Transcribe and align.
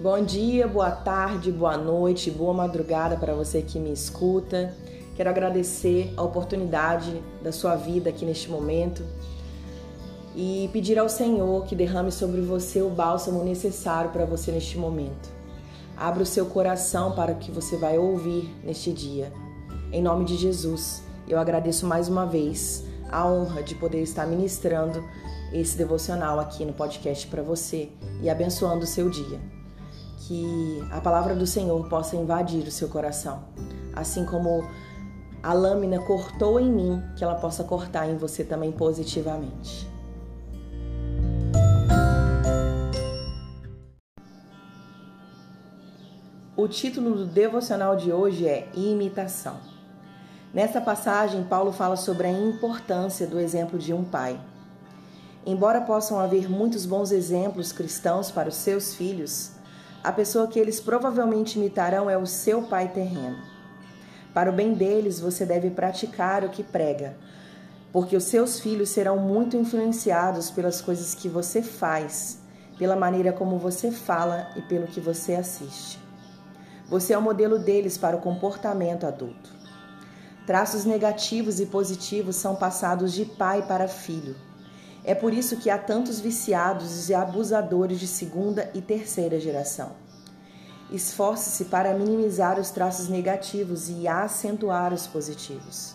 Bom 0.00 0.22
dia, 0.22 0.68
boa 0.68 0.92
tarde, 0.92 1.50
boa 1.50 1.76
noite, 1.76 2.30
boa 2.30 2.54
madrugada 2.54 3.16
para 3.16 3.34
você 3.34 3.62
que 3.62 3.80
me 3.80 3.92
escuta. 3.92 4.72
Quero 5.16 5.28
agradecer 5.28 6.14
a 6.16 6.22
oportunidade 6.22 7.20
da 7.42 7.50
sua 7.50 7.74
vida 7.74 8.08
aqui 8.08 8.24
neste 8.24 8.48
momento 8.48 9.04
e 10.36 10.70
pedir 10.72 11.00
ao 11.00 11.08
Senhor 11.08 11.64
que 11.64 11.74
derrame 11.74 12.12
sobre 12.12 12.40
você 12.40 12.80
o 12.80 12.88
bálsamo 12.88 13.42
necessário 13.42 14.12
para 14.12 14.24
você 14.24 14.52
neste 14.52 14.78
momento. 14.78 15.28
Abra 15.96 16.22
o 16.22 16.26
seu 16.26 16.46
coração 16.46 17.16
para 17.16 17.32
o 17.32 17.36
que 17.36 17.50
você 17.50 17.76
vai 17.76 17.98
ouvir 17.98 18.48
neste 18.62 18.92
dia. 18.92 19.32
Em 19.90 20.00
nome 20.00 20.24
de 20.24 20.36
Jesus, 20.36 21.02
eu 21.26 21.40
agradeço 21.40 21.84
mais 21.84 22.08
uma 22.08 22.24
vez 22.24 22.84
a 23.10 23.26
honra 23.26 23.64
de 23.64 23.74
poder 23.74 24.02
estar 24.02 24.28
ministrando 24.28 25.02
esse 25.52 25.76
devocional 25.76 26.38
aqui 26.38 26.64
no 26.64 26.72
podcast 26.72 27.26
para 27.26 27.42
você 27.42 27.88
e 28.22 28.30
abençoando 28.30 28.84
o 28.84 28.86
seu 28.86 29.10
dia. 29.10 29.57
Que 30.28 30.86
a 30.90 31.00
palavra 31.00 31.34
do 31.34 31.46
Senhor 31.46 31.88
possa 31.88 32.14
invadir 32.14 32.68
o 32.68 32.70
seu 32.70 32.86
coração, 32.86 33.44
assim 33.96 34.26
como 34.26 34.62
a 35.42 35.54
lâmina 35.54 35.98
cortou 36.00 36.60
em 36.60 36.70
mim, 36.70 37.02
que 37.16 37.24
ela 37.24 37.36
possa 37.36 37.64
cortar 37.64 38.06
em 38.10 38.18
você 38.18 38.44
também 38.44 38.70
positivamente. 38.70 39.88
O 46.54 46.68
título 46.68 47.14
do 47.14 47.24
devocional 47.24 47.96
de 47.96 48.12
hoje 48.12 48.46
é 48.46 48.68
Imitação. 48.74 49.56
Nessa 50.52 50.78
passagem, 50.78 51.42
Paulo 51.44 51.72
fala 51.72 51.96
sobre 51.96 52.26
a 52.26 52.30
importância 52.30 53.26
do 53.26 53.40
exemplo 53.40 53.78
de 53.78 53.94
um 53.94 54.04
pai. 54.04 54.38
Embora 55.46 55.80
possam 55.80 56.20
haver 56.20 56.50
muitos 56.50 56.84
bons 56.84 57.12
exemplos 57.12 57.72
cristãos 57.72 58.30
para 58.30 58.50
os 58.50 58.56
seus 58.56 58.94
filhos, 58.94 59.56
a 60.02 60.12
pessoa 60.12 60.46
que 60.46 60.58
eles 60.58 60.80
provavelmente 60.80 61.58
imitarão 61.58 62.08
é 62.08 62.16
o 62.16 62.26
seu 62.26 62.62
pai 62.62 62.88
terreno. 62.88 63.38
Para 64.32 64.50
o 64.50 64.52
bem 64.52 64.74
deles, 64.74 65.18
você 65.18 65.44
deve 65.44 65.70
praticar 65.70 66.44
o 66.44 66.50
que 66.50 66.62
prega, 66.62 67.16
porque 67.92 68.16
os 68.16 68.24
seus 68.24 68.60
filhos 68.60 68.90
serão 68.90 69.16
muito 69.16 69.56
influenciados 69.56 70.50
pelas 70.50 70.80
coisas 70.80 71.14
que 71.14 71.28
você 71.28 71.62
faz, 71.62 72.38
pela 72.78 72.94
maneira 72.94 73.32
como 73.32 73.58
você 73.58 73.90
fala 73.90 74.48
e 74.54 74.62
pelo 74.62 74.86
que 74.86 75.00
você 75.00 75.34
assiste. 75.34 75.98
Você 76.88 77.12
é 77.12 77.18
o 77.18 77.22
modelo 77.22 77.58
deles 77.58 77.98
para 77.98 78.16
o 78.16 78.20
comportamento 78.20 79.06
adulto. 79.06 79.52
Traços 80.46 80.84
negativos 80.84 81.60
e 81.60 81.66
positivos 81.66 82.36
são 82.36 82.54
passados 82.54 83.12
de 83.12 83.24
pai 83.24 83.62
para 83.66 83.88
filho. 83.88 84.34
É 85.08 85.14
por 85.14 85.32
isso 85.32 85.56
que 85.56 85.70
há 85.70 85.78
tantos 85.78 86.20
viciados 86.20 87.08
e 87.08 87.14
abusadores 87.14 87.98
de 87.98 88.06
segunda 88.06 88.70
e 88.74 88.82
terceira 88.82 89.40
geração. 89.40 89.92
Esforce-se 90.90 91.64
para 91.64 91.94
minimizar 91.94 92.60
os 92.60 92.70
traços 92.70 93.08
negativos 93.08 93.88
e 93.88 94.06
acentuar 94.06 94.92
os 94.92 95.06
positivos. 95.06 95.94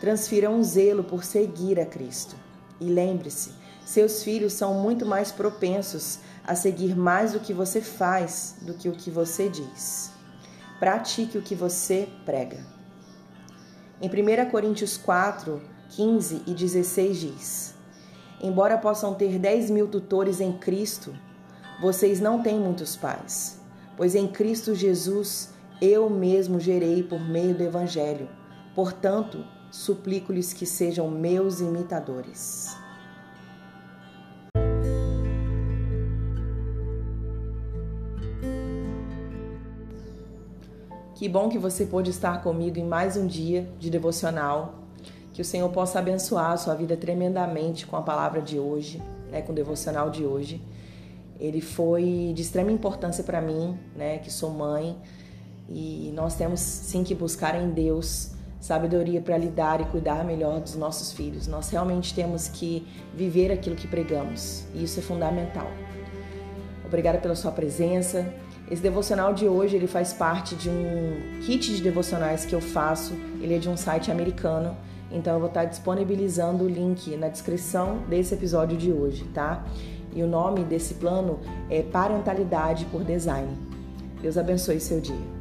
Transfira 0.00 0.48
um 0.48 0.62
zelo 0.62 1.04
por 1.04 1.22
seguir 1.22 1.78
a 1.78 1.84
Cristo. 1.84 2.34
E 2.80 2.86
lembre-se, 2.86 3.52
seus 3.84 4.22
filhos 4.22 4.54
são 4.54 4.72
muito 4.72 5.04
mais 5.04 5.30
propensos 5.30 6.20
a 6.42 6.54
seguir 6.54 6.96
mais 6.96 7.34
o 7.34 7.40
que 7.40 7.52
você 7.52 7.82
faz 7.82 8.56
do 8.62 8.72
que 8.72 8.88
o 8.88 8.92
que 8.92 9.10
você 9.10 9.50
diz. 9.50 10.12
Pratique 10.78 11.36
o 11.36 11.42
que 11.42 11.54
você 11.54 12.08
prega. 12.24 12.64
Em 14.00 14.08
1 14.08 14.48
Coríntios 14.50 14.96
4, 14.96 15.60
15 15.90 16.42
e 16.46 16.54
16 16.54 17.20
diz: 17.20 17.79
Embora 18.42 18.78
possam 18.78 19.12
ter 19.12 19.38
10 19.38 19.70
mil 19.70 19.86
tutores 19.86 20.40
em 20.40 20.52
Cristo, 20.52 21.14
vocês 21.80 22.20
não 22.20 22.42
têm 22.42 22.58
muitos 22.58 22.96
pais, 22.96 23.60
pois 23.98 24.14
em 24.14 24.26
Cristo 24.26 24.74
Jesus 24.74 25.50
eu 25.80 26.08
mesmo 26.08 26.58
gerei 26.58 27.02
por 27.02 27.20
meio 27.20 27.54
do 27.54 27.62
Evangelho. 27.62 28.28
Portanto, 28.74 29.44
suplico-lhes 29.70 30.54
que 30.54 30.64
sejam 30.64 31.10
meus 31.10 31.60
imitadores. 31.60 32.74
Que 41.14 41.28
bom 41.28 41.50
que 41.50 41.58
você 41.58 41.84
pôde 41.84 42.10
estar 42.10 42.42
comigo 42.42 42.78
em 42.78 42.86
mais 42.86 43.18
um 43.18 43.26
dia 43.26 43.70
de 43.78 43.90
devocional. 43.90 44.79
Que 45.40 45.42
o 45.42 45.46
Senhor 45.46 45.70
possa 45.70 45.98
abençoar 45.98 46.50
a 46.50 46.56
sua 46.58 46.74
vida 46.74 46.98
tremendamente 46.98 47.86
com 47.86 47.96
a 47.96 48.02
palavra 48.02 48.42
de 48.42 48.58
hoje, 48.58 49.00
né, 49.32 49.40
com 49.40 49.52
o 49.52 49.54
devocional 49.54 50.10
de 50.10 50.22
hoje. 50.22 50.60
Ele 51.38 51.62
foi 51.62 52.32
de 52.34 52.42
extrema 52.42 52.70
importância 52.70 53.24
para 53.24 53.40
mim, 53.40 53.74
né, 53.96 54.18
que 54.18 54.30
sou 54.30 54.50
mãe, 54.50 54.98
e 55.66 56.12
nós 56.14 56.34
temos 56.34 56.60
sim 56.60 57.02
que 57.02 57.14
buscar 57.14 57.54
em 57.58 57.70
Deus 57.70 58.32
sabedoria 58.60 59.22
para 59.22 59.38
lidar 59.38 59.80
e 59.80 59.86
cuidar 59.86 60.26
melhor 60.26 60.60
dos 60.60 60.76
nossos 60.76 61.10
filhos. 61.10 61.46
Nós 61.46 61.70
realmente 61.70 62.14
temos 62.14 62.46
que 62.46 62.86
viver 63.14 63.50
aquilo 63.50 63.76
que 63.76 63.88
pregamos, 63.88 64.66
e 64.74 64.84
isso 64.84 65.00
é 65.00 65.02
fundamental. 65.02 65.68
Obrigada 66.84 67.16
pela 67.16 67.34
sua 67.34 67.50
presença. 67.50 68.30
Esse 68.70 68.82
devocional 68.82 69.32
de 69.32 69.48
hoje 69.48 69.74
ele 69.74 69.86
faz 69.86 70.12
parte 70.12 70.54
de 70.54 70.68
um 70.68 71.40
kit 71.46 71.74
de 71.74 71.82
devocionais 71.82 72.44
que 72.44 72.54
eu 72.54 72.60
faço. 72.60 73.14
Ele 73.40 73.54
é 73.54 73.58
de 73.58 73.70
um 73.70 73.76
site 73.76 74.10
americano, 74.10 74.76
então 75.10 75.34
eu 75.34 75.40
vou 75.40 75.48
estar 75.48 75.64
disponibilizando 75.64 76.64
o 76.64 76.68
link 76.68 77.16
na 77.16 77.28
descrição 77.28 77.98
desse 78.08 78.34
episódio 78.34 78.76
de 78.76 78.92
hoje, 78.92 79.24
tá? 79.34 79.64
E 80.14 80.22
o 80.22 80.26
nome 80.26 80.64
desse 80.64 80.94
plano 80.94 81.38
é 81.68 81.82
Parentalidade 81.82 82.84
por 82.86 83.04
Design. 83.04 83.56
Deus 84.20 84.36
abençoe 84.36 84.80
seu 84.80 85.00
dia. 85.00 85.39